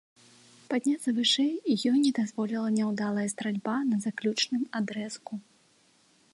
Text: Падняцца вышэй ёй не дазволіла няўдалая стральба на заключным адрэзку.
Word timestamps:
Падняцца 0.71 1.09
вышэй 1.17 1.53
ёй 1.91 1.99
не 2.07 2.11
дазволіла 2.19 2.69
няўдалая 2.79 3.27
стральба 3.35 3.77
на 3.93 3.97
заключным 4.07 4.63
адрэзку. 4.81 5.33